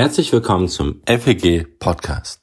Herzlich 0.00 0.32
willkommen 0.32 0.68
zum 0.68 1.02
FEG 1.04 1.78
Podcast. 1.78 2.40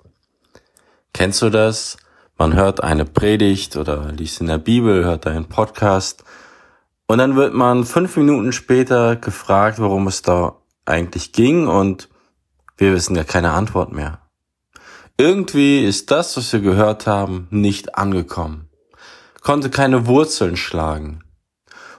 Kennst 1.12 1.42
du 1.42 1.50
das? 1.50 1.98
Man 2.38 2.54
hört 2.54 2.84
eine 2.84 3.04
Predigt 3.04 3.78
oder 3.78 4.12
liest 4.12 4.42
in 4.42 4.46
der 4.46 4.60
Bibel, 4.60 5.04
hört 5.04 5.26
einen 5.26 5.50
Podcast 5.50 6.24
und 7.08 7.18
dann 7.18 7.36
wird 7.36 7.56
man 7.56 7.84
fünf 7.84 8.16
Minuten 8.16 8.52
später 8.52 9.16
gefragt, 9.16 9.80
worum 9.80 10.06
es 10.06 10.22
da 10.22 10.58
eigentlich 10.86 11.32
ging 11.32 11.68
und 11.68 12.10
wir 12.78 12.94
wissen 12.94 13.16
ja 13.16 13.24
keine 13.24 13.54
Antwort 13.54 13.92
mehr. 13.92 14.20
Irgendwie 15.18 15.84
ist 15.84 16.12
das, 16.12 16.38
was 16.38 16.54
wir 16.54 16.60
gehört 16.60 17.08
haben, 17.08 17.48
nicht 17.50 17.96
angekommen, 17.96 18.70
konnte 19.42 19.72
keine 19.72 20.06
Wurzeln 20.06 20.58
schlagen. 20.58 21.24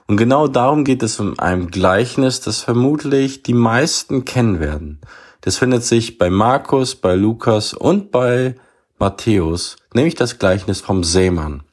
Und 0.07 0.15
genau 0.15 0.47
darum 0.47 0.85
geht 0.85 1.03
es 1.03 1.19
in 1.19 1.37
einem 1.37 1.69
Gleichnis, 1.69 2.39
das 2.39 2.61
vermutlich 2.61 3.43
die 3.43 3.53
meisten 3.53 4.23
kennen 4.23 4.61
werden. 4.61 5.01
Das 5.41 5.57
findet 5.57 5.83
sich 5.83 6.17
bei 6.17 6.29
Markus, 6.29 6.95
bei 6.95 7.15
Lukas 7.15 7.73
und 7.73 8.11
bei 8.11 8.55
Matthäus, 8.97 9.77
nämlich 9.93 10.15
das 10.15 10.39
Gleichnis 10.39 10.81
vom 10.81 11.03
Seemann. 11.03 11.63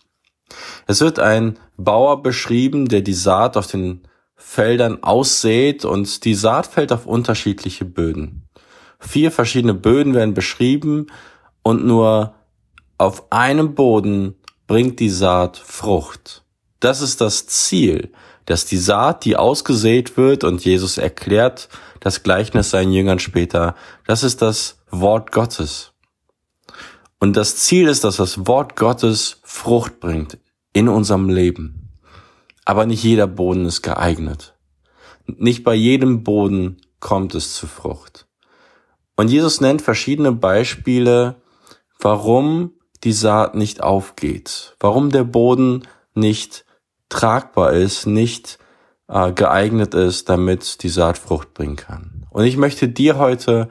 Es 0.86 1.00
wird 1.00 1.18
ein 1.18 1.58
Bauer 1.76 2.22
beschrieben, 2.22 2.88
der 2.88 3.00
die 3.00 3.14
Saat 3.14 3.56
auf 3.56 3.66
den 3.66 4.02
Feldern 4.36 5.02
aussät 5.02 5.84
und 5.84 6.24
die 6.24 6.34
Saat 6.34 6.66
fällt 6.66 6.92
auf 6.92 7.06
unterschiedliche 7.06 7.84
Böden. 7.84 8.48
Vier 9.00 9.32
verschiedene 9.32 9.74
Böden 9.74 10.14
werden 10.14 10.34
beschrieben 10.34 11.08
und 11.62 11.84
nur 11.84 12.34
auf 12.98 13.30
einem 13.32 13.74
Boden 13.74 14.36
bringt 14.66 15.00
die 15.00 15.10
Saat 15.10 15.56
Frucht. 15.56 16.44
Das 16.80 17.00
ist 17.00 17.20
das 17.20 17.46
Ziel, 17.46 18.12
dass 18.46 18.64
die 18.64 18.78
Saat, 18.78 19.24
die 19.24 19.36
ausgesät 19.36 20.16
wird, 20.16 20.44
und 20.44 20.64
Jesus 20.64 20.98
erklärt 20.98 21.68
das 22.00 22.22
Gleichnis 22.22 22.70
seinen 22.70 22.92
Jüngern 22.92 23.18
später, 23.18 23.74
das 24.06 24.22
ist 24.22 24.40
das 24.40 24.78
Wort 24.90 25.32
Gottes. 25.32 25.92
Und 27.18 27.36
das 27.36 27.56
Ziel 27.56 27.88
ist, 27.88 28.04
dass 28.04 28.16
das 28.16 28.46
Wort 28.46 28.76
Gottes 28.76 29.40
Frucht 29.42 30.00
bringt 30.00 30.38
in 30.72 30.88
unserem 30.88 31.28
Leben. 31.28 31.90
Aber 32.64 32.86
nicht 32.86 33.02
jeder 33.02 33.26
Boden 33.26 33.64
ist 33.64 33.82
geeignet. 33.82 34.54
Nicht 35.26 35.64
bei 35.64 35.74
jedem 35.74 36.22
Boden 36.22 36.80
kommt 37.00 37.34
es 37.34 37.54
zu 37.54 37.66
Frucht. 37.66 38.26
Und 39.16 39.28
Jesus 39.28 39.60
nennt 39.60 39.82
verschiedene 39.82 40.32
Beispiele, 40.32 41.36
warum 41.98 42.72
die 43.02 43.12
Saat 43.12 43.54
nicht 43.54 43.82
aufgeht, 43.82 44.76
warum 44.78 45.10
der 45.10 45.24
Boden 45.24 45.88
nicht 46.14 46.65
tragbar 47.08 47.72
ist, 47.72 48.06
nicht 48.06 48.58
äh, 49.08 49.32
geeignet 49.32 49.94
ist, 49.94 50.28
damit 50.28 50.82
die 50.82 50.88
Saat 50.88 51.18
Frucht 51.18 51.54
bringen 51.54 51.76
kann. 51.76 52.26
Und 52.30 52.44
ich 52.44 52.56
möchte 52.56 52.88
dir 52.88 53.18
heute 53.18 53.68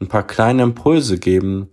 ein 0.00 0.08
paar 0.08 0.26
kleine 0.26 0.62
Impulse 0.62 1.18
geben, 1.18 1.70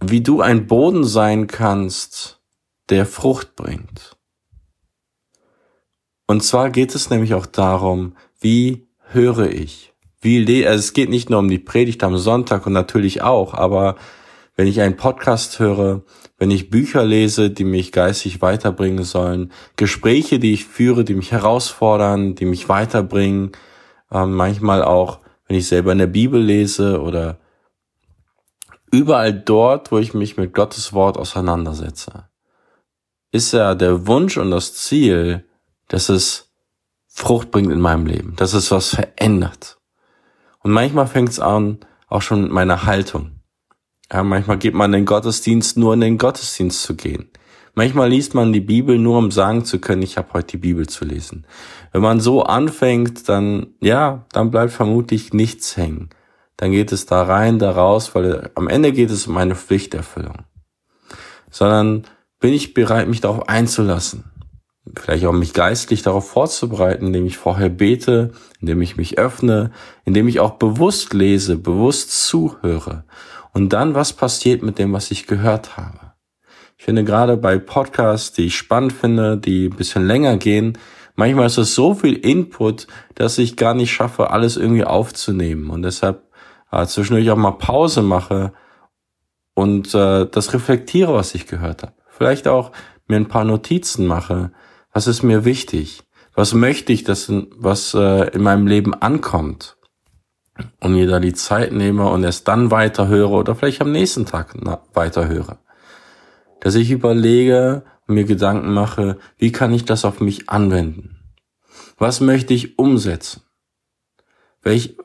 wie 0.00 0.20
du 0.20 0.40
ein 0.40 0.66
Boden 0.66 1.04
sein 1.04 1.46
kannst, 1.46 2.40
der 2.88 3.06
Frucht 3.06 3.56
bringt. 3.56 4.16
Und 6.26 6.42
zwar 6.44 6.70
geht 6.70 6.94
es 6.94 7.10
nämlich 7.10 7.34
auch 7.34 7.46
darum, 7.46 8.14
wie 8.38 8.88
höre 9.10 9.50
ich? 9.50 9.94
Wie 10.20 10.38
le 10.38 10.68
also 10.68 10.80
es 10.80 10.92
geht 10.92 11.08
nicht 11.08 11.30
nur 11.30 11.38
um 11.38 11.48
die 11.48 11.58
Predigt 11.58 12.02
am 12.04 12.18
Sonntag 12.18 12.66
und 12.66 12.72
natürlich 12.72 13.22
auch, 13.22 13.54
aber 13.54 13.96
wenn 14.58 14.66
ich 14.66 14.80
einen 14.80 14.96
Podcast 14.96 15.60
höre, 15.60 16.02
wenn 16.36 16.50
ich 16.50 16.68
Bücher 16.68 17.04
lese, 17.04 17.48
die 17.48 17.62
mich 17.62 17.92
geistig 17.92 18.42
weiterbringen 18.42 19.04
sollen, 19.04 19.52
Gespräche, 19.76 20.40
die 20.40 20.52
ich 20.52 20.64
führe, 20.64 21.04
die 21.04 21.14
mich 21.14 21.30
herausfordern, 21.30 22.34
die 22.34 22.44
mich 22.44 22.68
weiterbringen, 22.68 23.52
äh, 24.10 24.26
manchmal 24.26 24.82
auch, 24.82 25.20
wenn 25.46 25.56
ich 25.56 25.68
selber 25.68 25.92
in 25.92 25.98
der 25.98 26.08
Bibel 26.08 26.42
lese 26.42 27.00
oder 27.00 27.38
überall 28.90 29.32
dort, 29.32 29.92
wo 29.92 29.98
ich 29.98 30.12
mich 30.12 30.36
mit 30.36 30.54
Gottes 30.54 30.92
Wort 30.92 31.18
auseinandersetze, 31.18 32.28
ist 33.30 33.52
ja 33.52 33.76
der 33.76 34.08
Wunsch 34.08 34.38
und 34.38 34.50
das 34.50 34.74
Ziel, 34.74 35.44
dass 35.86 36.08
es 36.08 36.52
Frucht 37.06 37.52
bringt 37.52 37.70
in 37.70 37.80
meinem 37.80 38.06
Leben, 38.06 38.34
dass 38.34 38.54
es 38.54 38.72
was 38.72 38.88
verändert. 38.88 39.78
Und 40.64 40.72
manchmal 40.72 41.06
fängt 41.06 41.28
es 41.28 41.38
an, 41.38 41.78
auch 42.08 42.22
schon 42.22 42.42
mit 42.42 42.50
meiner 42.50 42.82
Haltung. 42.82 43.37
Ja, 44.10 44.22
manchmal 44.22 44.58
geht 44.58 44.74
man 44.74 44.92
in 44.94 45.00
den 45.00 45.06
Gottesdienst 45.06 45.76
nur 45.76 45.94
in 45.94 46.00
den 46.00 46.18
Gottesdienst 46.18 46.82
zu 46.82 46.96
gehen. 46.96 47.30
Manchmal 47.74 48.08
liest 48.08 48.34
man 48.34 48.52
die 48.52 48.60
Bibel 48.60 48.98
nur, 48.98 49.18
um 49.18 49.30
sagen 49.30 49.64
zu 49.64 49.78
können, 49.78 50.02
ich 50.02 50.16
habe 50.16 50.32
heute 50.32 50.52
die 50.52 50.56
Bibel 50.56 50.88
zu 50.88 51.04
lesen. 51.04 51.46
Wenn 51.92 52.00
man 52.00 52.18
so 52.18 52.42
anfängt, 52.42 53.28
dann, 53.28 53.68
ja, 53.80 54.26
dann 54.32 54.50
bleibt 54.50 54.72
vermutlich 54.72 55.32
nichts 55.32 55.76
hängen. 55.76 56.08
Dann 56.56 56.72
geht 56.72 56.90
es 56.90 57.06
da 57.06 57.22
rein, 57.22 57.58
da 57.58 57.70
raus, 57.70 58.14
weil 58.14 58.50
am 58.54 58.66
Ende 58.66 58.92
geht 58.92 59.10
es 59.10 59.26
um 59.26 59.36
eine 59.36 59.54
Pflichterfüllung. 59.54 60.38
Sondern 61.50 62.04
bin 62.40 62.52
ich 62.52 62.74
bereit, 62.74 63.08
mich 63.08 63.20
darauf 63.20 63.48
einzulassen. 63.48 64.24
Vielleicht 64.96 65.26
auch 65.26 65.32
mich 65.32 65.52
geistlich 65.52 66.02
darauf 66.02 66.28
vorzubereiten, 66.28 67.08
indem 67.08 67.26
ich 67.26 67.36
vorher 67.36 67.68
bete, 67.68 68.32
indem 68.60 68.80
ich 68.80 68.96
mich 68.96 69.18
öffne, 69.18 69.70
indem 70.04 70.26
ich 70.28 70.40
auch 70.40 70.52
bewusst 70.52 71.12
lese, 71.12 71.56
bewusst 71.56 72.26
zuhöre 72.26 73.04
und 73.58 73.72
dann, 73.72 73.96
was 73.96 74.12
passiert 74.12 74.62
mit 74.62 74.78
dem, 74.78 74.92
was 74.92 75.10
ich 75.10 75.26
gehört 75.26 75.76
habe. 75.76 76.12
Ich 76.76 76.84
finde 76.84 77.02
gerade 77.02 77.36
bei 77.36 77.58
Podcasts, 77.58 78.32
die 78.32 78.46
ich 78.46 78.56
spannend 78.56 78.92
finde, 78.92 79.36
die 79.36 79.66
ein 79.66 79.74
bisschen 79.74 80.06
länger 80.06 80.36
gehen, 80.36 80.78
manchmal 81.16 81.46
ist 81.46 81.58
es 81.58 81.74
so 81.74 81.92
viel 81.92 82.14
Input, 82.14 82.86
dass 83.16 83.36
ich 83.36 83.56
gar 83.56 83.74
nicht 83.74 83.92
schaffe, 83.92 84.30
alles 84.30 84.56
irgendwie 84.56 84.84
aufzunehmen 84.84 85.70
und 85.70 85.82
deshalb 85.82 86.22
äh, 86.70 86.86
zwischendurch 86.86 87.28
auch 87.32 87.36
mal 87.36 87.50
Pause 87.50 88.02
mache 88.02 88.52
und 89.54 89.92
äh, 89.92 90.26
das 90.26 90.54
reflektiere, 90.54 91.14
was 91.14 91.34
ich 91.34 91.48
gehört 91.48 91.82
habe. 91.82 91.94
Vielleicht 92.10 92.46
auch 92.46 92.70
mir 93.08 93.16
ein 93.16 93.26
paar 93.26 93.44
Notizen 93.44 94.06
mache. 94.06 94.52
Was 94.92 95.08
ist 95.08 95.24
mir 95.24 95.44
wichtig? 95.44 96.04
Was 96.32 96.54
möchte 96.54 96.92
ich, 96.92 97.02
dass 97.02 97.32
was 97.56 97.92
äh, 97.94 98.28
in 98.30 98.42
meinem 98.42 98.68
Leben 98.68 98.94
ankommt? 98.94 99.77
Und 100.80 100.92
mir 100.92 101.06
da 101.06 101.20
die 101.20 101.34
Zeit 101.34 101.72
nehme 101.72 102.08
und 102.08 102.24
erst 102.24 102.48
dann 102.48 102.70
weiterhöre 102.70 103.30
oder 103.30 103.54
vielleicht 103.54 103.80
am 103.80 103.92
nächsten 103.92 104.26
Tag 104.26 104.54
weiterhöre. 104.94 105.58
Dass 106.60 106.74
ich 106.74 106.90
überlege 106.90 107.84
und 108.06 108.14
mir 108.14 108.24
Gedanken 108.24 108.72
mache, 108.72 109.18
wie 109.36 109.52
kann 109.52 109.72
ich 109.72 109.84
das 109.84 110.04
auf 110.04 110.20
mich 110.20 110.48
anwenden? 110.48 111.16
Was 111.98 112.20
möchte 112.20 112.54
ich 112.54 112.78
umsetzen? 112.78 113.42
Welch, 114.62 114.96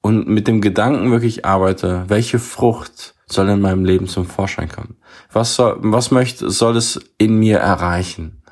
und 0.00 0.28
mit 0.28 0.48
dem 0.48 0.60
Gedanken 0.60 1.10
wirklich 1.10 1.44
arbeite, 1.44 2.04
welche 2.08 2.38
Frucht 2.38 3.14
soll 3.26 3.48
in 3.48 3.60
meinem 3.60 3.84
Leben 3.84 4.08
zum 4.08 4.26
Vorschein 4.26 4.68
kommen? 4.68 4.96
Was 5.32 5.54
soll, 5.54 5.78
was 5.80 6.10
möchte, 6.10 6.50
soll 6.50 6.76
es 6.76 7.00
in 7.18 7.38
mir 7.38 7.58
erreichen? 7.58 8.42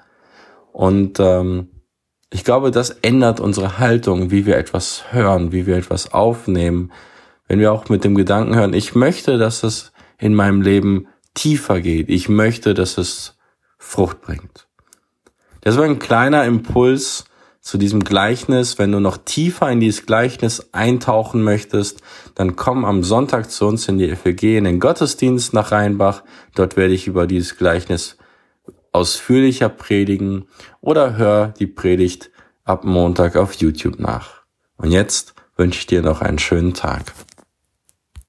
Und 0.73 1.19
ähm, 1.19 1.69
ich 2.33 2.45
glaube, 2.45 2.71
das 2.71 2.91
ändert 2.91 3.41
unsere 3.41 3.79
Haltung, 3.79 4.31
wie 4.31 4.47
wir 4.47 4.57
etwas 4.57 5.13
hören, 5.13 5.51
wie 5.53 5.67
wir 5.67 5.77
etwas 5.77 6.13
aufnehmen. 6.13 6.93
Wenn 7.49 7.59
wir 7.59 7.73
auch 7.73 7.89
mit 7.89 8.05
dem 8.05 8.15
Gedanken 8.15 8.55
hören, 8.55 8.73
ich 8.73 8.95
möchte, 8.95 9.37
dass 9.37 9.65
es 9.65 9.93
in 10.19 10.35
meinem 10.35 10.63
Leben 10.63 11.09
tiefer 11.35 11.81
geht. 11.81 12.09
Ich 12.09 12.29
möchte, 12.29 12.75
dass 12.75 12.99
es 12.99 13.37
Frucht 13.79 14.21
bringt. 14.21 14.69
Das 15.63 15.77
war 15.77 15.85
ein 15.85 15.99
kleiner 15.99 16.45
Impuls 16.45 17.25
zu 17.61 17.79
diesem 17.79 18.05
Gleichnis. 18.05 18.79
Wenn 18.79 18.93
du 18.93 19.01
noch 19.01 19.19
tiefer 19.19 19.71
in 19.71 19.81
dieses 19.81 20.07
Gleichnis 20.07 20.69
eintauchen 20.73 21.43
möchtest, 21.43 22.01
dann 22.35 22.57
komm 22.57 22.85
am 22.85 23.03
Sonntag 23.03 23.51
zu 23.51 23.67
uns 23.67 23.89
in 23.89 23.99
die 23.99 24.15
FEG 24.15 24.57
in 24.57 24.65
den 24.65 24.81
Gottesdienst 24.81 25.53
nach 25.53 25.73
Rheinbach. 25.73 26.23
Dort 26.55 26.77
werde 26.77 26.95
ich 26.95 27.07
über 27.07 27.27
dieses 27.27 27.57
Gleichnis 27.57 28.17
ausführlicher 28.93 29.69
predigen 29.69 30.47
oder 30.81 31.17
hör 31.17 31.49
die 31.49 31.67
Predigt 31.67 32.31
ab 32.65 32.85
Montag 32.85 33.37
auf 33.37 33.55
YouTube 33.55 33.99
nach. 33.99 34.43
Und 34.77 34.91
jetzt 34.91 35.35
wünsche 35.57 35.81
ich 35.81 35.87
dir 35.87 36.03
noch 36.03 36.21
einen 36.23 36.39
schönen 36.39 36.75
Tag. 36.75 37.13